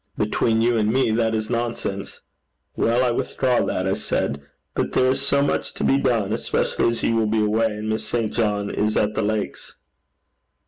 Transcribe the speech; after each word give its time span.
'Between 0.17 0.63
you 0.63 0.77
and 0.77 0.91
me 0.91 1.11
that 1.11 1.35
is 1.35 1.47
nonsense.' 1.47 2.21
'Well, 2.75 3.03
I 3.05 3.11
withdraw 3.11 3.63
that,' 3.63 3.85
I 3.85 3.93
said. 3.93 4.41
'But 4.73 4.93
there 4.93 5.11
is 5.11 5.21
so 5.21 5.43
much 5.43 5.75
to 5.75 5.83
be 5.83 5.99
done, 5.99 6.35
specially 6.39 6.89
as 6.89 7.03
you 7.03 7.15
will 7.17 7.27
be 7.27 7.45
away, 7.45 7.67
and 7.67 7.87
Miss 7.87 8.03
St 8.03 8.33
John 8.33 8.71
is 8.71 8.97
at 8.97 9.13
the 9.13 9.21
Lakes.' 9.21 9.77